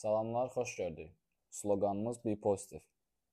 Salamlar, 0.00 0.48
xoş 0.48 0.76
gördük. 0.76 1.10
Sloqanımız 1.50 2.24
Be 2.24 2.40
Positive. 2.40 2.80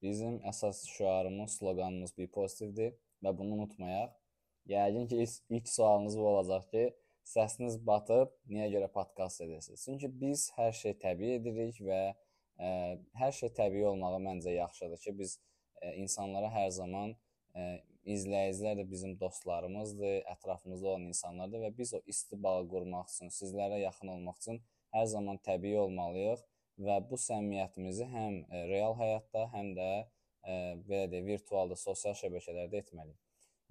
Bizim 0.02 0.34
əsas 0.44 0.88
şüarımız, 0.88 1.52
sloqanımız 1.58 2.18
Be 2.18 2.26
Positive-dir 2.28 2.90
və 3.24 3.32
bunu 3.38 3.54
unutmayaq. 3.56 4.10
Yəqin 4.68 5.08
ki, 5.08 5.28
ilk, 5.50 5.70
sualınız 5.70 6.18
bu 6.20 6.26
olacaq 6.32 6.66
ki, 6.74 6.84
səsiniz 7.34 7.78
batıb, 7.90 8.34
niyə 8.52 8.68
görə 8.74 8.90
podkast 8.98 9.42
edirsiniz? 9.46 9.86
Çünki 9.86 10.10
biz 10.24 10.44
hər 10.58 10.74
şey 10.82 10.98
təbii 11.06 11.38
edirik 11.38 11.80
və 11.90 12.02
ə, 12.10 12.18
e, 12.66 12.68
hər 13.22 13.32
şey 13.40 13.54
təbii 13.62 13.88
olmağı 13.94 14.20
məncə 14.28 14.58
yaxşıdır 14.58 15.02
ki, 15.06 15.16
biz 15.22 15.38
ə, 15.38 15.86
e, 15.86 15.96
insanlara 16.04 16.52
hər 16.58 16.68
zaman 16.82 17.16
ə, 17.16 17.64
e, 17.64 17.70
izləyicilər 18.18 18.82
də 18.82 18.90
bizim 18.92 19.16
dostlarımızdır, 19.24 20.20
ətrafımızda 20.36 20.92
olan 20.98 21.08
insanlardır 21.14 21.64
və 21.70 21.72
biz 21.80 21.96
o 21.96 22.04
isti 22.16 22.44
bağı 22.44 22.68
qurmaq 22.76 23.08
üçün, 23.16 23.32
sizlərə 23.40 23.80
yaxın 23.86 24.18
olmaq 24.18 24.44
üçün 24.44 24.62
hər 25.00 25.10
zaman 25.16 25.40
təbii 25.48 25.80
olmalıyıq 25.88 26.46
və 26.86 26.98
bu 27.10 27.18
səmimiyyətimizi 27.22 28.08
həm 28.12 28.38
e, 28.46 28.64
real 28.70 28.96
həyatda, 29.00 29.48
həm 29.54 29.72
də 29.78 29.90
e, 29.98 30.58
belə 30.88 31.08
deyək, 31.12 31.26
virtualda, 31.32 31.78
sosial 31.80 32.16
şəbəkələrdə 32.20 32.82
etməliyik. 32.84 33.20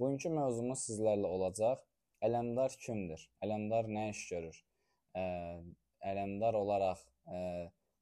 Bugünkü 0.01 0.33
mövzumuz 0.35 0.83
sizlərlə 0.89 1.29
olacaq. 1.39 1.85
Ələmdar 2.27 2.75
kimdir? 2.81 3.23
Ələmdar 3.45 3.89
nə 3.93 4.09
iş 4.13 4.23
görür? 4.33 4.59
Ə, 5.17 5.23
e, 5.23 5.77
ələmdar 6.11 6.59
olaraq 6.59 7.05
ə, 7.31 7.39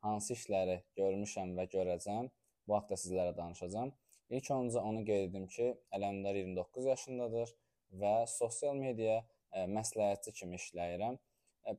hansı 0.07 0.35
işləri 0.39 0.81
görmüşəm 0.98 1.55
və 1.59 1.69
görəcəm? 1.75 2.31
Bu 2.69 2.79
haqqda 2.79 2.98
sizlərə 3.01 3.37
danışacağam. 3.37 3.93
İlk 4.33 4.51
öncə 4.57 4.81
onu 4.81 5.05
qeyd 5.05 5.29
edim 5.29 5.47
ki, 5.53 5.69
Ələmdar 5.95 6.39
29 6.41 6.89
yaşındadır 6.89 7.53
və 8.01 8.15
sosial 8.31 8.77
media 8.79 9.21
ə, 9.21 9.67
məsləhətçi 9.71 10.33
kimi 10.41 10.59
işləyirəm. 10.61 11.21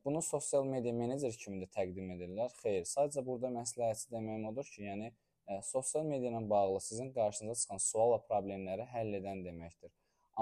Bunu 0.04 0.22
sosial 0.22 0.64
media 0.64 0.92
menecer 0.92 1.36
kimi 1.38 1.60
də 1.62 1.68
təqdim 1.76 2.08
edirlər. 2.16 2.50
Xeyr, 2.62 2.82
sadəcə 2.90 3.22
burada 3.26 3.52
məsləhətçi 3.54 4.10
deməyim 4.10 4.48
odur 4.50 4.66
ki, 4.66 4.82
yəni 4.82 5.12
ə, 5.12 5.60
sosial 5.62 6.06
media 6.08 6.32
ilə 6.32 6.40
bağlı 6.50 6.80
sizin 6.88 7.12
qarşınıza 7.14 7.60
çıxan 7.60 7.82
sual 7.84 8.14
və 8.16 8.18
problemləri 8.26 8.86
həll 8.90 9.14
edən 9.20 9.44
deməkdir. 9.46 9.92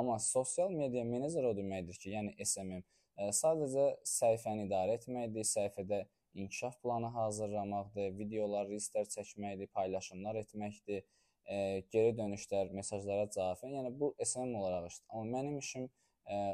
Amma 0.01 0.17
sosial 0.19 0.73
media 0.73 1.05
menecer 1.05 1.45
o 1.45 1.53
deməkdir 1.57 2.01
ki, 2.01 2.15
yəni 2.17 2.33
SMM 2.47 2.81
ə, 2.81 3.29
sadəcə 3.41 3.85
səhifəni 4.15 4.65
idarə 4.65 4.97
etməkdir, 5.01 5.45
səhifədə 5.51 6.01
inkişaf 6.35 6.81
planı 6.83 7.13
hazırlamaqdır, 7.19 8.15
videolar, 8.19 8.71
reelslər 8.73 9.11
çəkməkdir, 9.13 9.69
paylaşımlar 9.77 10.41
etməkdir, 10.41 11.05
ə, 11.45 11.59
geri 11.93 12.17
dönüşlər, 12.17 12.73
mesajlara 12.81 13.29
cavab 13.37 13.61
vermək. 13.61 13.77
Yəni 13.83 13.93
bu 14.01 14.15
SMM 14.25 14.57
olaraq 14.63 14.89
işdir. 14.89 15.07
Amma 15.13 15.37
mənim 15.37 15.61
işim 15.61 15.91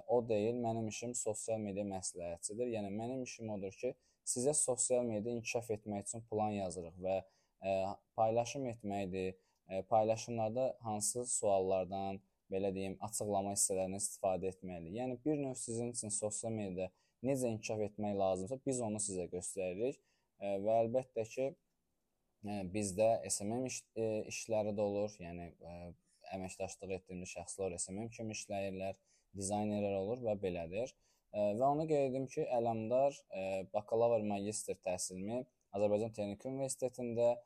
o 0.06 0.20
deyil. 0.28 0.56
Mənim 0.60 0.88
işim 0.88 1.14
sosial 1.14 1.60
media 1.62 1.84
məsləhətçidir. 1.86 2.72
Yəni 2.74 2.90
mənim 2.94 3.22
işim 3.26 3.50
odur 3.54 3.74
ki, 3.82 3.94
sizə 4.26 4.54
sosial 4.54 5.04
media 5.06 5.32
inkişaf 5.32 5.70
etmək 5.76 6.08
üçün 6.08 6.24
plan 6.30 6.50
yazırıq 6.56 6.98
və 7.04 7.20
ə, 7.20 7.76
paylaşım 8.18 8.66
etməkdir. 8.74 9.36
Ə, 9.70 9.82
paylaşımlarda 9.91 10.66
hansı 10.86 11.24
suallardan, 11.26 12.20
belə 12.50 12.72
deyim, 12.74 12.96
açıqlama 13.06 13.54
hissələrindən 13.54 14.02
istifadə 14.02 14.50
etməlidir. 14.50 14.96
Yəni 14.98 15.18
bir 15.24 15.38
növ 15.38 15.54
sizin 15.54 15.92
üçün 15.94 16.14
sosial 16.14 16.54
mediada 16.54 16.91
necə 17.22 17.50
inkişaf 17.54 17.84
etmək 17.91 18.16
lazımsa, 18.18 18.58
biz 18.66 18.80
onu 18.82 19.02
sizə 19.02 19.28
göstəririk. 19.30 20.00
Ə, 20.41 20.56
və 20.64 20.78
əlbəttə 20.84 21.26
ki, 21.34 21.50
ə, 22.48 22.60
bizdə 22.74 23.10
SMM 23.30 23.66
iş, 23.70 23.82
ə, 23.94 24.08
işləri 24.34 24.74
də 24.74 24.86
olur. 24.91 25.14
Yəni 25.22 25.52
ə, 25.62 25.76
əməkdaşlıq 26.34 26.96
etdiyimiz 26.98 27.32
şəxslər 27.36 27.76
SMM 27.78 28.10
kimi 28.14 28.34
işləyirlər 28.36 28.98
dizaynerlər 29.38 29.96
olur 30.00 30.22
və 30.26 30.34
belədir. 30.42 30.92
Və 31.30 31.66
onu 31.66 31.86
qeyd 31.86 32.10
edim 32.10 32.26
ki, 32.30 32.42
Ələmdar 32.50 33.14
bakalavr, 33.74 34.24
magistr 34.26 34.78
təhsilimi 34.82 35.44
Azərbaycan 35.76 36.14
Texniki 36.16 36.48
Universitetində 36.50 37.36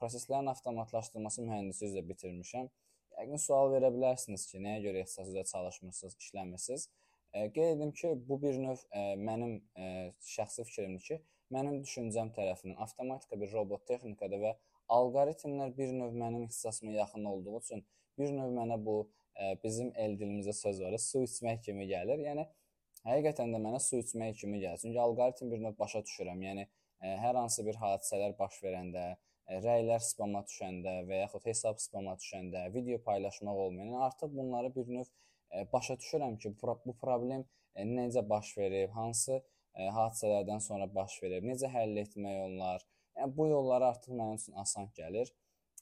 proseslərin 0.00 0.48
avtomatlaşdırılması 0.54 1.44
mühəndisi 1.44 1.90
üzrə 1.90 2.04
bitirmişəm. 2.08 2.70
Yəqin 3.18 3.42
sual 3.42 3.68
verə 3.74 3.90
bilərsiniz 3.92 4.46
ki, 4.48 4.62
nəyə 4.64 4.80
görə 4.86 5.02
ixtisas 5.04 5.28
üzrə 5.28 5.44
çalışmırsınız, 5.50 6.16
işləmirsiniz? 6.22 6.86
Qeyd 7.34 7.74
edim 7.74 7.92
ki, 7.92 8.14
bu 8.28 8.38
bir 8.40 8.56
növ 8.62 8.80
mənim 9.20 9.58
şəxsi 10.24 10.64
fikrimdir 10.64 11.04
ki, 11.04 11.20
mənim 11.52 11.82
düşüncəm 11.82 12.32
tərəfindən 12.36 12.80
avtomatika 12.80 13.36
bir 13.40 13.52
robot 13.52 13.84
texnikada 13.90 14.40
və 14.40 14.54
alqoritmlər 14.96 15.74
bir 15.76 15.92
növ 15.92 16.16
mənim 16.16 16.46
ixtisasıma 16.48 16.94
yaxın 16.96 17.28
olduğu 17.28 17.58
üçün 17.60 17.84
bir 18.18 18.32
növ 18.32 18.54
mənə 18.56 18.80
bu 18.84 18.96
bizim 19.62 19.92
el 19.96 20.16
dilimizdə 20.20 20.52
söz 20.56 20.80
var, 20.82 20.96
su 20.98 21.22
içmək 21.26 21.62
kimi 21.68 21.86
gəlir. 21.90 22.24
Yəni 22.26 22.44
həqiqətən 23.06 23.54
də 23.54 23.62
mənə 23.62 23.80
su 23.82 24.00
içmək 24.02 24.40
kimi 24.40 24.60
gəlir. 24.64 24.80
Çünki 24.82 25.00
alqoritm 25.00 25.50
bir 25.52 25.62
növ 25.62 25.78
başa 25.78 26.02
düşürəm. 26.06 26.42
Yəni 26.48 26.66
hər 27.22 27.38
hansı 27.38 27.62
bir 27.66 27.78
hadisələr 27.78 28.34
baş 28.38 28.58
verəndə, 28.64 29.04
rəylər 29.48 30.02
spama 30.04 30.42
düşəndə 30.48 30.94
və 31.08 31.22
yaxud 31.22 31.46
hesab 31.46 31.78
spama 31.80 32.16
düşəndə, 32.18 32.66
video 32.74 32.98
paylaşmaq 33.06 33.60
olmayan, 33.64 33.92
yəni 33.92 34.02
artıq 34.08 34.34
bunları 34.34 34.74
bir 34.74 34.90
növ 34.96 35.08
başa 35.72 35.94
düşürəm 36.02 36.36
ki, 36.42 36.52
bu 36.60 36.94
problem 37.00 37.46
necə 37.78 38.24
baş 38.28 38.50
verib, 38.58 38.90
hansı 38.90 39.38
hadisələrdən 39.78 40.60
sonra 40.60 40.90
baş 40.94 41.20
verib, 41.22 41.46
necə 41.46 41.70
həll 41.70 41.96
etmək 42.02 42.40
olar. 42.48 42.82
Yəni 43.16 43.36
bu 43.36 43.46
yollar 43.48 43.86
artıq 43.92 44.12
mənim 44.18 44.36
üçün 44.42 44.58
asan 44.58 44.90
gəlir 44.98 45.30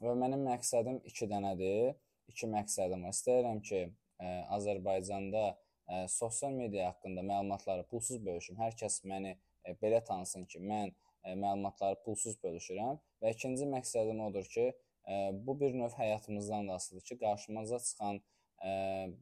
və 0.05 0.13
mənim 0.21 0.45
məqsədim 0.47 1.01
2 1.09 1.29
dənədir 1.33 1.97
iki 2.33 2.49
məqsədim 2.51 3.07
var. 3.07 3.15
İstəyirəm 3.17 3.63
ki, 3.69 3.81
ə, 4.21 4.31
Azərbaycanda 4.57 5.45
ə, 5.53 6.05
sosial 6.13 6.55
media 6.57 6.91
haqqında 6.91 7.25
məlumatları 7.27 7.87
pulsuz 7.91 8.23
bölüşüm. 8.27 8.59
Hər 8.61 8.77
kəs 8.81 9.03
məni 9.09 9.35
ə, 9.37 9.77
belə 9.83 10.03
tanısın 10.05 10.47
ki, 10.51 10.63
mən 10.63 10.93
ə, 10.93 11.35
məlumatları 11.35 12.01
pulsuz 12.05 12.39
bölüşürəm 12.43 13.01
və 13.23 13.35
ikinci 13.37 13.69
məqsədim 13.73 14.23
odur 14.29 14.49
ki, 14.55 14.71
ə, 15.07 15.19
bu 15.47 15.59
bir 15.61 15.77
növ 15.79 15.97
həyatımızdan 15.99 16.69
da 16.69 16.79
asılıdır 16.81 17.11
ki, 17.11 17.19
qarşımıza 17.25 17.83
çıxan 17.89 18.23
ə, 18.23 18.73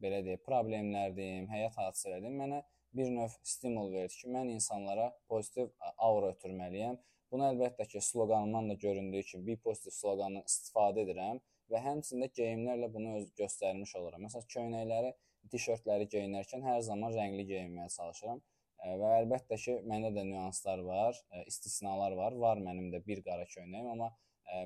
belə 0.03 0.23
deyək, 0.27 0.45
problemlər 0.47 1.15
deyim, 1.17 1.49
həyat 1.51 1.77
hadisələri 1.81 2.27
deyim, 2.27 2.39
mənə 2.43 2.63
bir 2.95 3.11
növ 3.11 3.33
stimul 3.43 3.91
verir 3.93 4.13
ki, 4.13 4.29
mən 4.31 4.53
insanlara 4.53 5.11
pozitiv 5.31 5.73
aura 5.97 6.31
ötürməliyəm. 6.35 6.95
Bunu 7.33 7.49
əlbəttə 7.49 7.87
ki, 7.91 7.99
sloqanımdan 8.05 8.69
da 8.71 8.75
göründüyü 8.79 9.23
kimi, 9.27 9.47
bir 9.47 9.57
pozitiv 9.65 9.91
sloqanından 9.91 10.45
istifadə 10.47 11.03
edirəm 11.03 11.41
və 11.71 11.81
həmçində 11.85 12.29
geyimlərlə 12.37 12.91
bunu 12.93 13.15
öz 13.19 13.29
göstərmiş 13.39 13.95
oluram. 13.99 14.25
Məsələn, 14.27 14.49
köynəkləri, 14.53 15.13
tişörtləri 15.53 16.07
geyinərkən 16.11 16.65
hər 16.65 16.81
zaman 16.85 17.13
rəngli 17.15 17.45
geyinməyə 17.49 17.89
çalışıram. 17.95 18.41
Və 18.85 19.11
əlbəttə 19.21 19.57
ki, 19.57 19.79
məndə 19.89 20.11
də 20.13 20.23
nüanslar 20.27 20.81
var, 20.85 21.17
istisnalar 21.49 22.13
var. 22.19 22.35
Var 22.37 22.61
mənim 22.61 22.91
də 22.93 22.99
bir 23.05 23.21
qara 23.25 23.45
köynəyim, 23.49 23.87
amma 23.95 24.11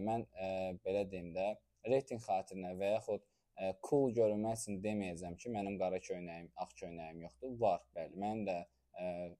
mən 0.03 0.25
belə 0.83 1.05
deyim 1.11 1.29
də, 1.35 1.53
reytinq 1.87 2.25
xatirinə 2.25 2.73
və 2.79 2.89
yaxud 2.97 3.23
cool 3.85 4.11
görünmək 4.15 4.59
üçün 4.59 4.81
deməyəcəm 4.83 5.37
ki, 5.39 5.51
mənim 5.55 5.77
qara 5.79 6.01
köynəyim, 6.03 6.49
ağ 6.59 6.67
köynəyim 6.81 7.23
yoxdur. 7.27 7.55
Var, 7.63 7.85
bəli. 7.95 8.19
Mənim 8.19 8.43
də 8.47 8.57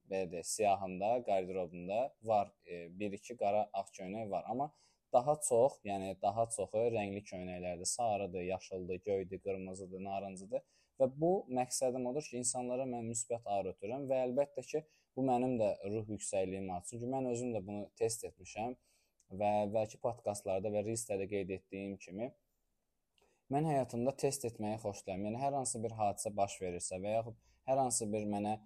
belə 0.08 0.30
deyək, 0.32 0.48
siyahımda, 0.48 1.10
qarderobumda 1.28 2.00
var, 2.28 2.54
1-2 2.70 3.36
qara 3.40 3.66
ağ 3.74 3.86
köynək 3.98 4.30
var, 4.32 4.48
amma 4.48 4.70
Daha 5.14 5.40
çox, 5.48 5.80
yəni 5.90 6.16
daha 6.22 6.46
çoxu 6.56 6.84
rəngli 6.94 7.24
köynəklərdir. 7.26 7.90
Sarıdır, 7.90 8.42
yaşıldır, 8.42 9.02
göydür, 9.06 9.42
qırmızıdır, 9.46 10.04
narıncıdır 10.10 10.66
və 11.00 11.08
bu 11.22 11.32
məqsədim 11.60 12.06
odur 12.12 12.26
ki, 12.26 12.38
insanlara 12.44 12.86
mən 12.90 13.08
müsbət 13.10 13.48
aur 13.56 13.72
ötürürəm 13.72 14.06
və 14.10 14.20
əlbəttə 14.28 14.66
ki, 14.72 14.84
bu 15.16 15.26
mənim 15.26 15.56
də 15.62 15.70
ruh 15.94 16.12
yüksəkliyim 16.14 16.68
var. 16.70 16.84
Çünki 16.90 17.10
mən 17.14 17.30
özüm 17.32 17.56
də 17.56 17.64
bunu 17.66 17.88
test 18.00 18.26
etmişəm 18.30 18.76
və 19.40 19.50
əvvəlki 19.66 20.00
podkastlarda 20.04 20.72
və 20.74 20.84
reelslərdə 20.86 21.28
qeyd 21.34 21.56
etdiyim 21.58 21.98
kimi 22.06 22.30
mən 23.54 23.66
həyatımda 23.70 24.16
test 24.24 24.46
etməyi 24.50 24.78
xoşlayıram. 24.84 25.26
Yəni 25.30 25.42
hər 25.42 25.56
hansı 25.58 25.82
bir 25.84 25.96
hadisə 25.98 26.32
baş 26.36 26.58
verirsə 26.62 27.00
və 27.02 27.16
yaxud 27.18 27.38
hər 27.70 27.82
hansı 27.82 28.08
bir 28.14 28.28
mənə 28.30 28.58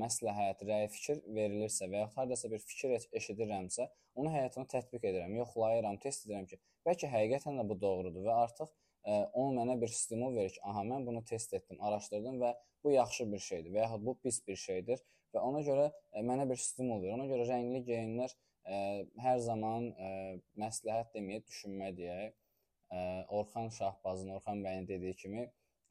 məsləhət, 0.00 0.64
rəy, 0.68 0.88
fikir 0.92 1.20
verilirsə 1.36 1.88
və 1.90 2.02
yaxud 2.04 2.20
hardasa 2.20 2.50
bir 2.52 2.62
fikir 2.64 2.96
eşidirəmsə, 3.20 3.86
onu 4.20 4.32
həyatıma 4.34 4.66
tətbiq 4.72 5.06
edirəm, 5.10 5.36
yoxlayıram, 5.40 5.98
test 6.04 6.26
edirəm 6.26 6.48
ki, 6.50 6.60
bəlkə 6.88 7.10
həqiqətən 7.12 7.60
də 7.60 7.66
bu 7.68 7.78
doğrudur 7.80 8.26
və 8.26 8.36
artıq 8.44 8.68
ə, 8.68 9.16
o 9.40 9.46
mənə 9.56 9.78
bir 9.80 9.92
stimul 9.94 10.36
verir 10.36 10.52
ki, 10.56 10.60
aha 10.72 10.84
mən 10.90 11.06
bunu 11.06 11.24
test 11.30 11.54
etdim, 11.56 11.80
araşdırdım 11.80 12.40
və 12.42 12.52
bu 12.84 12.92
yaxşı 12.96 13.26
bir 13.32 13.42
şeydir 13.46 13.72
və 13.74 13.84
yaxud 13.86 14.04
bu 14.08 14.16
pis 14.24 14.40
bir 14.46 14.60
şeydir 14.66 15.02
və 15.34 15.44
ona 15.46 15.64
görə 15.66 15.88
ə, 15.88 16.24
mənə 16.26 16.48
bir 16.50 16.60
stimul 16.60 17.02
verir. 17.02 17.16
Ona 17.16 17.28
görə 17.30 17.48
rəngli 17.48 17.82
geyimlər 17.88 18.34
ə, 18.34 18.82
hər 19.24 19.40
zaman 19.46 19.90
ə, 19.92 20.12
məsləhət 20.60 21.16
deməyə 21.16 21.44
düşünmə 21.46 21.94
deyək. 21.96 22.36
Orxan 23.30 23.68
Şahbazın, 23.70 24.32
Orxan 24.34 24.64
bəyin 24.64 24.88
dediyi 24.88 25.14
kimi 25.14 25.44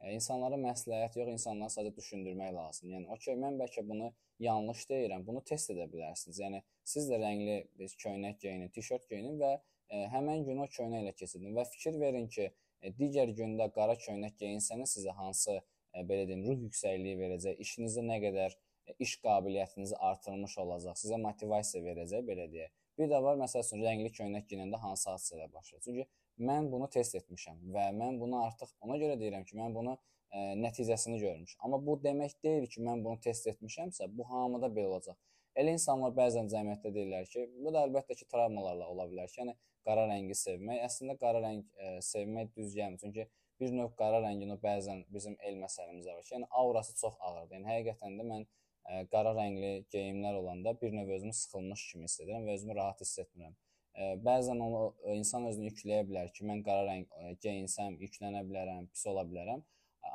İnsanlara 0.07 0.55
məsləhət 0.55 1.17
yox, 1.19 1.29
insanları 1.33 1.73
sadəcə 1.73 1.95
düşündürmək 1.97 2.53
lazımdır. 2.55 2.93
Yəni, 2.95 3.07
okey, 3.15 3.35
mən 3.41 3.57
bəlkə 3.59 3.83
bunu 3.87 4.13
yanlış 4.39 4.85
deyirəm, 4.91 5.25
bunu 5.27 5.41
test 5.49 5.73
edə 5.73 5.89
bilərsiniz. 5.91 6.39
Yəni, 6.39 6.61
siz 6.87 7.09
də 7.11 7.19
rəngli 7.19 7.57
bir 7.79 7.95
köynək 8.03 8.39
geyinin, 8.45 8.71
tişört 8.75 9.09
geyinin 9.11 9.35
və 9.41 9.51
ə, 9.57 10.05
həmən 10.13 10.45
gün 10.47 10.63
o 10.63 10.69
köynəklə 10.71 11.11
keçirdin 11.19 11.51
və 11.57 11.65
fikir 11.73 11.99
verin 11.99 12.29
ki, 12.31 12.47
ə, 12.79 12.93
digər 12.95 13.33
gündə 13.35 13.67
qara 13.75 13.97
köynək 13.99 14.39
geyinsəniz 14.39 14.95
sizə 14.95 15.15
hansı 15.19 15.57
ə, 15.59 16.05
belə 16.07 16.23
deyim, 16.31 16.47
ruh 16.47 16.63
yüksəkliyi 16.69 17.19
verəcək, 17.19 17.59
işinizdə 17.67 18.05
nə 18.07 18.21
qədər 18.23 18.55
iş 19.03 19.17
qabiliyyətinizi 19.25 19.99
artırmış 20.11 20.57
olacaq, 20.63 20.95
sizə 20.97 21.19
motivasiya 21.21 21.83
verəcək, 21.83 22.23
belə 22.25 22.47
deyək. 22.53 22.71
Bir 22.99 23.11
də 23.11 23.19
var, 23.23 23.35
məsəl 23.39 23.67
üçün, 23.67 23.83
rəngli 23.83 24.09
köynək 24.15 24.47
geyəndə 24.49 24.79
hansı 24.79 25.11
hadisələr 25.11 25.51
baş 25.53 25.73
verir? 25.73 25.83
Çünki 25.83 26.07
mən 26.39 26.69
bunu 26.71 26.88
test 26.95 27.15
etmişəm 27.19 27.59
və 27.75 27.89
mən 27.95 28.19
bunu 28.21 28.44
artıq 28.45 28.71
ona 28.86 28.97
görə 29.01 29.18
deyirəm 29.19 29.45
ki, 29.47 29.57
mən 29.59 29.74
bunu 29.75 29.95
ə, 29.95 30.00
e, 30.31 30.44
nəticəsini 30.63 31.19
görmüşəm. 31.24 31.63
Amma 31.68 31.80
bu 31.88 31.97
demək 32.03 32.38
deyil 32.45 32.68
ki, 32.71 32.83
mən 32.86 33.03
bunu 33.06 33.19
test 33.25 33.47
etmişəmsə, 33.51 34.07
bu 34.18 34.27
hamıda 34.30 34.69
belə 34.77 34.94
olacaq. 34.94 35.18
Elə 35.59 35.74
insanlar 35.75 36.13
bəzən 36.15 36.47
cəmiyyətdə 36.53 36.94
deyirlər 36.95 37.27
ki, 37.33 37.45
bu 37.65 37.74
da 37.75 37.83
əlbəttə 37.88 38.15
ki, 38.19 38.27
travmalarla 38.31 38.88
ola 38.94 39.09
bilər 39.12 39.31
ki, 39.31 39.41
yəni 39.41 39.56
qara 39.88 40.06
rəngi 40.12 40.38
sevmək, 40.38 40.83
əslində 40.88 41.18
qara 41.19 41.44
rəng 41.44 41.63
ə, 41.65 41.91
e, 41.97 42.00
sevmək 42.12 42.53
düz 42.56 42.75
gəlmir. 42.77 43.01
Çünki 43.03 43.27
bir 43.59 43.75
növ 43.75 43.95
qara 44.00 44.21
rəngin 44.24 44.56
o 44.56 44.59
bəzən 44.63 45.03
bizim 45.13 45.35
el 45.44 45.59
məsələmizdə 45.59 46.15
var 46.15 46.24
ki, 46.24 46.35
yəni 46.38 46.51
aurası 46.62 46.95
çox 47.01 47.18
ağırdır. 47.19 47.57
Yəni 47.57 47.71
həqiqətən 47.74 48.19
də 48.21 48.27
mən 48.31 48.45
ə, 48.45 49.01
qara 49.12 49.33
rəngli 49.35 49.74
geyimlər 49.95 50.39
olanda 50.39 50.75
bir 50.81 50.95
növ 50.95 51.12
özümü 51.18 51.35
sıxılmış 51.42 51.88
kimi 51.92 52.07
hiss 52.07 52.21
edirəm 52.24 52.47
və 52.47 52.56
özümü 52.59 52.77
rahat 52.80 53.03
hiss 53.03 53.19
etmirəm. 53.25 53.57
Bəzən 53.99 54.61
onu 54.63 54.81
insan 55.15 55.45
özünü 55.49 55.73
yükləyə 55.73 56.05
bilər 56.07 56.29
ki, 56.35 56.45
mən 56.47 56.61
qara 56.63 56.85
rəng 56.87 57.07
geyinsəm, 57.43 57.97
yüklənə 57.99 58.45
bilərəm, 58.47 58.87
pis 58.93 59.05
ola 59.11 59.25
bilərəm. 59.27 59.63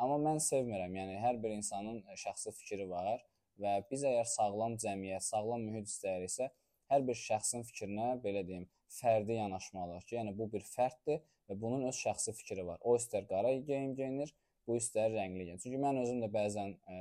Amma 0.00 0.16
mən 0.22 0.40
sevmirəm. 0.40 0.94
Yəni 0.96 1.18
hər 1.20 1.40
bir 1.42 1.52
insanın 1.52 2.00
şəxsi 2.22 2.54
fikri 2.56 2.86
var 2.88 3.20
və 3.60 3.74
biz 3.90 4.06
əgər 4.08 4.24
sağlam 4.30 4.78
cəmiyyət, 4.80 5.26
sağlam 5.26 5.66
mühit 5.68 5.90
istəyiriksə, 5.90 6.48
hər 6.90 7.04
bir 7.08 7.18
şəxsin 7.18 7.66
fikrinə 7.68 8.08
belə 8.24 8.42
deyim, 8.48 8.64
fərdi 8.94 9.36
yanaşmalıyıq 9.36 10.08
ki, 10.08 10.16
yəni 10.16 10.32
bu 10.38 10.48
bir 10.54 10.64
fərddir 10.70 11.20
və 11.50 11.58
bunun 11.60 11.84
öz 11.90 12.00
şəxsi 12.06 12.34
fikri 12.40 12.64
var. 12.66 12.80
O 12.80 12.96
istər 12.98 13.28
qara 13.28 13.52
geyim 13.68 13.94
geyinir, 13.98 14.32
bu 14.66 14.78
istər 14.80 15.12
rəngli 15.12 15.44
geyim. 15.44 15.60
Çünki 15.62 15.80
mən 15.84 16.00
özüm 16.02 16.24
də 16.24 16.30
bəzən 16.34 16.74
ə, 16.88 16.98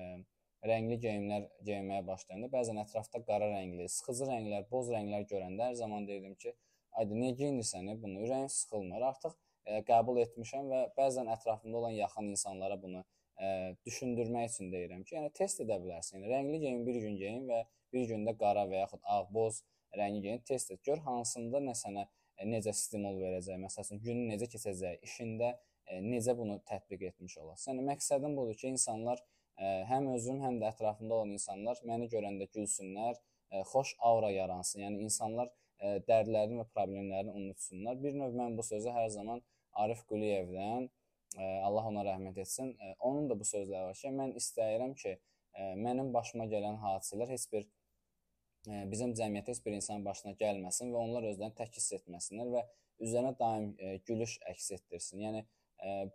rəngli 0.67 0.99
geyimlər 1.05 1.47
geyinməyə 1.67 2.03
başlayanda 2.07 2.51
bəzən 2.53 2.81
ətrafda 2.83 3.23
qara 3.27 3.49
rəngli, 3.55 3.87
sıxıcı 3.95 4.29
rənglər, 4.29 4.67
boz 4.71 4.91
rənglər 4.93 5.25
görəndə 5.31 5.69
hər 5.69 5.79
zaman 5.79 6.07
deyirdim 6.09 6.35
ki, 6.43 6.53
ayda 6.99 7.17
niyə 7.17 7.33
geyinirsən 7.41 7.89
bunu? 8.03 8.23
Ürəyim 8.25 8.49
sıxılmır. 8.53 9.05
Artıq 9.09 9.35
ə, 9.35 9.81
qəbul 9.89 10.21
etmişəm 10.23 10.71
və 10.73 10.81
bəzən 10.97 11.29
ətrafımda 11.35 11.77
olan 11.81 11.95
yaxın 11.97 12.31
insanlara 12.35 12.79
bunu 12.81 13.03
ə, 13.03 13.75
düşündürmək 13.85 14.49
üçün 14.51 14.73
deyirəm 14.73 15.03
ki, 15.07 15.15
yəni 15.17 15.31
test 15.39 15.63
edə 15.65 15.79
bilərsən. 15.83 16.21
Yəni 16.21 16.33
rəngli 16.33 16.59
geyim 16.65 16.85
bir 16.87 16.99
gün 17.05 17.19
geyin 17.21 17.45
və 17.49 17.63
bir 17.93 18.09
gündə 18.09 18.35
qara 18.37 18.65
və 18.69 18.83
yaxud 18.83 19.01
ağ, 19.03 19.23
boz 19.33 19.63
rəngi 19.97 20.21
geyin, 20.25 20.41
test 20.47 20.71
et. 20.73 20.81
Gör 20.85 21.01
hansında 21.05 21.61
nə 21.63 21.75
sənə 21.77 22.07
necə 22.49 22.73
stimul 22.75 23.19
verəcək, 23.21 23.59
məsələn, 23.61 24.01
günün 24.03 24.31
necə 24.33 24.49
keçəcək, 24.49 25.03
işində 25.05 25.53
necə 26.01 26.33
bunu 26.37 26.57
tətbiq 26.69 27.05
etmiş 27.11 27.37
olasan. 27.43 27.77
Yəni 27.77 27.85
məqsədim 27.91 28.35
budur 28.37 28.57
ki, 28.57 28.71
insanlar 28.73 29.21
həm 29.89 30.09
özüm, 30.15 30.41
həm 30.41 30.57
də 30.61 30.71
ətrafımda 30.73 31.19
olan 31.19 31.35
insanlar 31.37 31.81
məni 31.85 32.09
görəndə 32.11 32.49
gülsünlər, 32.55 33.19
xoş 33.69 33.93
aura 34.01 34.31
yaransın. 34.33 34.81
Yəni 34.87 35.03
insanlar 35.05 35.51
dərdlərini 36.07 36.61
və 36.61 36.67
problemlərini 36.71 37.33
unutsunlar. 37.39 37.99
Bir 38.03 38.15
növ 38.17 38.35
mən 38.39 38.57
bu 38.57 38.65
sözü 38.65 38.93
hər 38.95 39.09
zaman 39.13 39.41
Arif 39.83 40.03
Quliyevdən 40.09 40.89
Allah 41.67 41.87
ona 41.89 42.03
rəhmət 42.05 42.43
etsin. 42.43 42.75
Onun 42.99 43.29
da 43.29 43.37
bu 43.39 43.45
sözləri 43.47 43.89
var 43.89 43.97
ki, 43.97 44.11
mən 44.13 44.35
istəyirəm 44.39 44.93
ki, 44.99 45.15
mənim 45.81 46.11
başıma 46.13 46.45
gələn 46.51 46.77
hadisələr 46.81 47.33
heç 47.33 47.47
bir 47.53 47.65
bizim 48.91 49.11
cəmiyyətə 49.17 49.51
heç 49.51 49.63
bir 49.65 49.75
insanın 49.75 50.05
başına 50.05 50.35
gəlməsin 50.39 50.93
və 50.93 51.01
onlar 51.01 51.25
özlərini 51.31 51.57
tək 51.57 51.73
hiss 51.75 51.95
etməsinlər 51.97 52.51
və 52.53 52.61
üzərinə 53.03 53.33
daim 53.39 53.73
gülüş 54.07 54.37
əks 54.53 54.69
etdirsin. 54.77 55.23
Yəni 55.25 55.41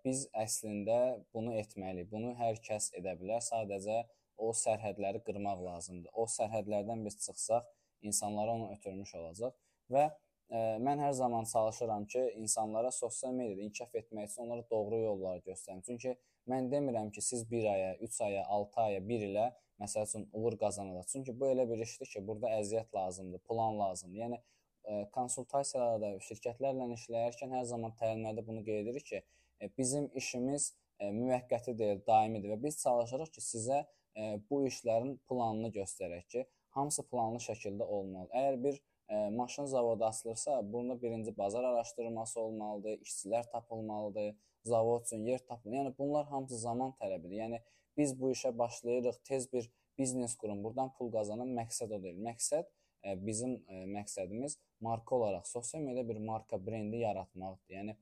biz 0.05 0.25
əslində 0.33 1.19
bunu 1.35 1.59
etməliyik. 1.61 2.09
Bunu 2.09 2.33
hər 2.39 2.57
kəs 2.65 2.93
edə 2.97 3.19
bilər. 3.21 3.43
Sadəcə 3.45 4.05
o 4.39 4.53
sərhədləri 4.55 5.21
qırmaq 5.27 5.61
lazımdır. 5.67 6.15
O 6.15 6.25
sərhədlərdən 6.31 7.03
biz 7.05 7.19
çıxsaq, 7.27 7.67
insanlara 8.03 8.55
onu 8.55 8.73
ötürmüş 8.77 9.15
olacaq 9.15 9.55
və 9.91 10.09
ə, 10.09 10.61
mən 10.85 11.03
hər 11.03 11.13
zaman 11.13 11.45
çalışıram 11.45 12.07
ki, 12.07 12.25
insanlara 12.43 12.91
sosial 12.91 13.33
mediada 13.33 13.63
inkişaf 13.63 13.95
etmək 13.95 14.31
üçün 14.31 14.43
onlara 14.43 14.65
doğru 14.71 15.01
yolları 15.05 15.43
göstərim. 15.51 15.83
Çünki 15.87 16.17
mən 16.49 16.71
demirəm 16.73 17.11
ki, 17.13 17.23
siz 17.23 17.51
1 17.51 17.65
aya, 17.73 17.97
3 17.97 18.21
aya, 18.21 18.45
6 18.47 18.81
aya, 18.81 19.09
1 19.09 19.27
ilə 19.31 19.49
məsəl 19.81 20.07
üçün 20.09 20.29
uğur 20.33 20.59
qazanacaq. 20.59 21.09
Çünki 21.13 21.41
bu 21.41 21.51
elə 21.53 21.69
bir 21.71 21.83
işdir 21.85 22.11
ki, 22.15 22.27
burada 22.27 22.53
əziyyət 22.61 22.95
lazımdır, 22.95 23.43
plan 23.49 23.79
lazımdır. 23.79 24.23
Yəni 24.25 24.39
ə, 24.39 25.05
konsultasiyalarda, 25.15 26.15
şirkətlərlə 26.29 26.89
işləyərkən 26.97 27.55
hər 27.59 27.69
zaman 27.73 27.95
təlimlərdə 28.01 28.47
bunu 28.47 28.65
qeyd 28.67 28.87
edirik 28.87 29.07
ki, 29.13 29.23
ə, 29.61 29.71
bizim 29.79 30.11
işimiz 30.19 30.73
ə, 30.99 31.13
müvəqqəti 31.15 31.77
deyil, 31.79 32.03
daimidir 32.09 32.57
və 32.57 32.63
biz 32.65 32.81
çalışırıq 32.83 33.35
ki, 33.37 33.45
sizə 33.45 33.83
ə, 33.85 34.31
bu 34.51 34.65
işlərin 34.71 35.19
planını 35.31 35.71
göstərək 35.77 36.27
ki, 36.35 36.47
hamısı 36.79 37.05
planlı 37.11 37.41
şəkildə 37.45 37.87
olmalı. 37.87 38.29
Əgər 38.41 38.61
bir 38.65 38.79
ə, 38.79 39.31
maşın 39.37 39.67
zavodu 39.67 40.05
açılırsa, 40.05 40.61
bunda 40.73 41.03
birinci 41.03 41.37
bazar 41.39 41.65
araşdırması 41.65 42.41
olmalıdır, 42.41 42.99
işçilər 43.07 43.51
tapılmalıdır, 43.53 44.35
zavod 44.65 45.05
üçün 45.07 45.25
yer 45.25 45.39
tapılmalıdır. 45.47 45.85
Yəni 45.85 45.99
bunlar 45.99 46.27
hamısı 46.27 46.59
zaman 46.59 46.95
tələbidir. 47.01 47.39
Yəni 47.43 47.61
biz 47.97 48.15
bu 48.21 48.33
işə 48.33 48.59
başlayırıq, 48.59 49.23
tez 49.25 49.53
bir 49.53 49.71
biznes 49.99 50.37
qurun, 50.37 50.65
buradan 50.65 50.93
pul 50.99 51.13
qazanın, 51.13 51.55
məqsəd 51.61 51.95
o 51.97 52.03
deyil. 52.03 52.21
Məqsəd 52.27 52.67
ə, 53.05 53.17
bizim 53.27 53.57
ə, 53.67 53.85
məqsədimiz 53.97 54.59
marka 54.81 55.17
olaraq 55.17 55.47
sosial 55.47 55.83
mediada 55.83 56.09
bir 56.09 56.21
marka 56.23 56.67
brendi 56.67 57.03
yaratmaqdır. 57.03 57.75
Yəni 57.75 57.97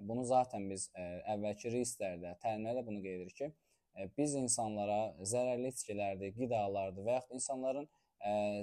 bunu 0.00 0.24
zaten 0.24 0.70
biz 0.70 0.88
ə, 0.96 1.08
əvvəlki 1.34 1.74
reislərdə, 1.74 2.36
təlimlərdə 2.44 2.86
bunu 2.86 3.02
qeyd 3.04 3.18
edirik 3.20 3.36
ki, 3.40 3.50
ə, 3.94 4.08
biz 4.18 4.34
insanlara 4.40 5.00
zərərli 5.34 5.74
içkilərdir, 5.74 6.32
qidalardır 6.38 7.04
və 7.08 7.18
yaxud 7.18 7.36
insanların 7.40 7.90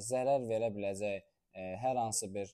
zərər 0.09 0.45
verə 0.49 0.69
biləcək 0.75 1.25
hər 1.81 1.97
hansı 1.97 2.29
bir 2.33 2.51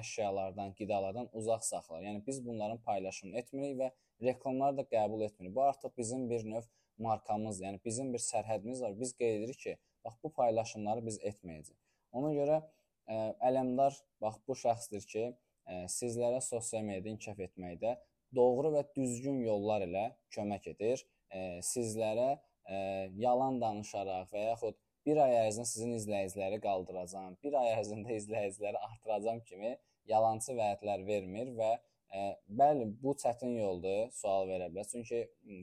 əşyalardan, 0.00 0.72
qidalardan 0.78 1.28
uzaq 1.36 1.62
saxlar. 1.66 2.02
Yəni 2.02 2.24
biz 2.26 2.40
bunların 2.46 2.80
paylaşımını 2.86 3.38
etmirik 3.38 3.76
və 3.78 3.90
reklamları 4.30 4.80
da 4.80 4.86
qəbul 4.88 5.22
etmirik. 5.26 5.54
Bu 5.54 5.62
artıq 5.62 5.92
bizim 5.98 6.30
bir 6.30 6.46
növ 6.48 6.64
markamız, 6.98 7.60
yəni 7.62 7.78
bizim 7.84 8.12
bir 8.12 8.22
sərhədimiz 8.24 8.82
var. 8.82 8.96
Biz 8.98 9.12
qeyd 9.20 9.42
edirik 9.42 9.60
ki, 9.60 9.76
bax 10.04 10.16
bu 10.24 10.32
paylaşımları 10.32 11.04
biz 11.06 11.20
etməyəcəyik. 11.22 11.78
Ona 12.18 12.32
görə 12.34 12.62
Ələmdar 13.08 13.94
bax 14.20 14.40
bu 14.48 14.56
şəxsdir 14.58 15.06
ki, 15.12 15.22
sizlərə 15.92 16.40
sosial 16.44 16.82
mediada 16.84 17.08
inkişaf 17.12 17.38
etməkdə 17.46 17.94
doğru 18.34 18.74
və 18.74 18.82
düzgün 18.96 19.38
yollar 19.44 19.84
ilə 19.86 20.04
kömək 20.34 20.68
edir. 20.74 21.04
Sizlərə 21.64 22.34
yalan 23.16 23.60
danışaraq 23.62 24.28
və 24.32 24.44
yaxud 24.50 24.76
bir 25.08 25.20
ay 25.24 25.36
ərzində 25.42 25.68
sizin 25.72 25.96
izləyiciləri 25.96 26.60
qaldıracağam, 26.64 27.36
bir 27.44 27.58
ay 27.62 27.74
ərzində 27.80 28.16
izləyiciləri 28.20 28.80
artıracağam 28.90 29.40
kimi 29.50 29.76
yalançı 30.12 30.56
vədlər 30.58 31.06
vermir 31.08 31.54
və 31.60 31.76
Ə, 32.08 32.20
bəli, 32.60 32.86
bu 33.02 33.12
çətin 33.20 33.50
yoldur, 33.58 34.06
sual 34.16 34.46
verə 34.48 34.70
bilər. 34.72 34.86
Çünki 34.88 35.18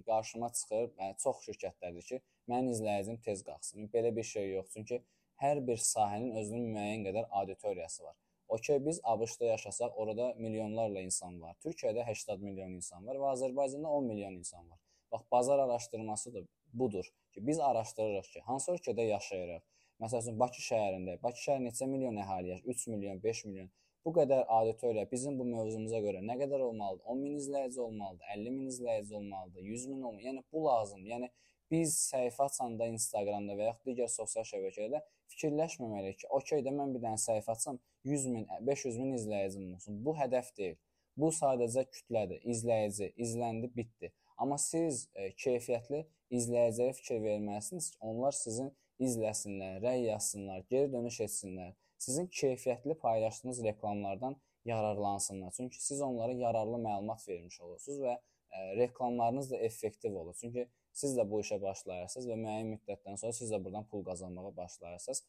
qarşıma 0.06 0.52
çıxır, 0.58 0.92
yəni 1.00 1.16
çox 1.24 1.40
şirkətlərdir 1.48 2.06
ki, 2.10 2.20
mənim 2.52 2.70
izləyicim 2.76 3.18
tez 3.26 3.42
qalxsın. 3.48 3.88
Belə 3.96 4.12
bir 4.16 4.28
şey 4.30 4.52
yox. 4.52 4.68
Çünki 4.76 5.00
hər 5.42 5.64
bir 5.68 5.82
sahənin 5.82 6.38
özünün 6.42 6.70
müəyyən 6.76 7.08
qədər 7.08 7.28
auditoriyası 7.40 8.06
var. 8.06 8.16
Okey, 8.48 8.78
biz 8.86 9.02
ABŞ-da 9.14 9.50
yaşasaq, 9.56 9.98
orada 10.02 10.34
milyonlarla 10.38 11.02
insan 11.02 11.42
var. 11.42 11.58
Türkiyədə 11.66 12.06
80 12.06 12.46
milyon 12.46 12.78
insan 12.78 13.08
var 13.10 13.18
və 13.24 13.32
Azərbaycanda 13.34 13.98
10 14.00 14.10
milyon 14.12 14.38
insan 14.44 14.70
var. 14.70 14.80
Bax, 15.12 15.26
bazar 15.32 15.60
araşdırması 15.60 16.34
da 16.34 16.46
budur 16.74 17.10
ki, 17.36 17.48
biz 17.48 17.60
araşdırırıq 17.70 18.34
ki, 18.34 18.46
hansı 18.50 18.76
ölkədə 18.76 19.08
yaşayırıq. 19.12 19.64
Məsələn, 20.04 20.40
Bakı 20.40 20.68
şəhərində, 20.70 21.20
Bakı 21.24 21.44
şəhəri 21.48 21.68
neçə 21.70 21.88
milyon 21.92 22.20
əhali 22.24 22.56
yaşayır? 22.56 22.78
3 22.78 22.88
milyon, 22.94 23.24
5 23.24 23.46
milyon 23.50 23.74
bu 24.06 24.14
qədər 24.14 24.44
auditoriya 24.54 25.08
bizim 25.12 25.40
bu 25.40 25.46
mövzumuza 25.50 26.00
görə 26.04 26.22
nə 26.22 26.36
qədər 26.38 26.62
olmalıdır? 26.62 27.06
10 27.14 27.22
min 27.24 27.38
izləyici 27.40 27.82
olmalıdır, 27.82 28.26
50 28.36 28.52
min 28.52 28.68
izləyici 28.70 29.16
olmalıdır, 29.16 29.62
100 29.62 29.88
min 29.88 30.02
olmalıdır. 30.02 30.28
Yəni 30.28 30.44
bu 30.54 30.66
lazımdır. 30.66 31.12
Yəni 31.12 31.30
biz 31.72 31.96
səhifə 32.12 32.46
açanda 32.46 32.86
Instagramda 32.94 33.56
və 33.58 33.70
yaxud 33.72 33.90
digər 33.90 34.12
sosial 34.14 34.46
şəbəkələrdə 34.46 35.02
fikirləşməməliyik 35.34 36.20
ki, 36.22 36.28
okey 36.38 36.62
də 36.68 36.74
mən 36.76 36.94
bir 36.94 37.02
dənə 37.08 37.22
səhifə 37.22 37.56
açsam 37.56 37.80
100 38.06 38.28
min, 38.36 38.46
500 38.70 39.00
min 39.02 39.16
izləyicim 39.18 39.74
olsun. 39.74 39.98
Bu 40.06 40.14
hədəf 40.20 40.54
deyil. 40.60 40.78
Bu 41.18 41.32
sadəcə 41.34 41.88
kütlədir, 41.90 42.44
izləyici, 42.54 43.10
izləndi, 43.26 43.72
bitdi. 43.74 44.12
Amma 44.38 44.58
siz 44.62 45.08
e, 45.16 45.32
keyfiyyətli 45.32 46.04
izləyicilərə 46.38 46.94
fikir 46.98 47.22
verməlisiniz 47.24 47.92
ki, 47.94 47.98
onlar 48.02 48.36
sizin 48.36 48.72
izləsinlər, 49.00 49.82
rəy 49.84 50.08
yazsınlar, 50.10 50.64
geri 50.70 50.92
dönüş 50.94 51.20
etsinlər 51.28 51.74
sizin 51.98 52.28
keyfiyyətli 52.28 52.94
paylaşdığınız 52.94 53.64
reklamlardan 53.64 54.36
yararlansınlar. 54.66 55.52
Çünki 55.52 55.86
siz 55.86 56.02
onlara 56.02 56.32
yararlı 56.32 56.78
məlumat 56.78 57.28
vermiş 57.30 57.62
olursunuz 57.62 58.00
və 58.02 58.14
ə, 58.16 58.20
e, 58.52 58.76
reklamlarınız 58.78 59.52
da 59.52 59.58
effektiv 59.58 60.16
olur. 60.16 60.36
Çünki 60.40 60.68
siz 60.94 61.18
də 61.18 61.26
bu 61.30 61.42
işə 61.44 61.62
başlayarsınız 61.62 62.28
və 62.32 62.38
müəyyən 62.42 62.72
müddətdən 62.74 63.20
sonra 63.22 63.34
siz 63.34 63.52
də 63.52 63.64
buradan 63.64 63.88
pul 63.88 64.04
qazanmağa 64.06 64.56
başlayarsınız. 64.58 65.24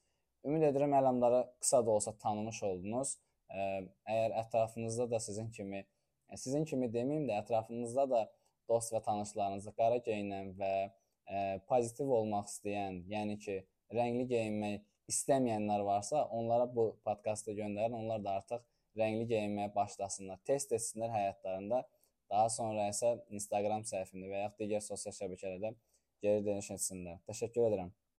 Ümid 0.45 0.63
edirəm 0.71 0.95
əlamları 1.01 1.43
qısa 1.61 1.87
da 1.87 1.91
olsa 1.91 2.17
tanımış 2.17 2.63
oldunuz. 2.63 3.17
Ə, 3.49 3.59
e, 3.59 3.85
əgər 4.15 4.39
ətrafınızda 4.45 5.11
da 5.11 5.21
sizin 5.21 5.51
kimi, 5.51 5.85
e, 6.31 6.37
sizin 6.37 6.65
kimi 6.65 6.91
deməyim 6.93 7.29
də, 7.31 7.41
ətrafınızda 7.45 8.11
da 8.11 8.27
dost 8.69 8.93
və 8.95 9.03
tanışlarınızda 9.07 9.73
qara 9.79 9.99
geyinən 10.07 10.53
və 10.61 10.73
ə, 10.87 11.41
pozitiv 11.71 12.13
olmaq 12.19 12.49
istəyən, 12.51 13.03
yəni 13.11 13.39
ki, 13.43 13.59
rəngli 13.95 14.27
geyinmək 14.31 14.85
istəməyənlər 15.11 15.85
varsa, 15.87 16.25
onlara 16.35 16.67
bu 16.75 16.89
podkastı 17.07 17.55
göndərin. 17.59 17.95
Onlar 17.99 18.25
da 18.25 18.39
artıq 18.41 18.65
rəngli 18.99 19.27
geyinməyə 19.31 19.73
başlasınlar. 19.75 20.41
Test 20.49 20.73
etsinlər 20.77 21.13
həyatlarında. 21.15 21.85
Daha 22.31 22.49
sonra 22.51 22.89
isə 22.91 23.13
Instagram 23.31 23.85
səhifəsində 23.87 24.33
və 24.33 24.43
ya 24.43 24.51
digər 24.59 24.83
sosial 24.83 25.15
şəbəkələrdə 25.15 25.77
geri 26.25 26.43
dönüş 26.47 26.73
etsinlər. 26.75 27.21
Təşəkkür 27.31 27.69
edirəm. 27.69 27.93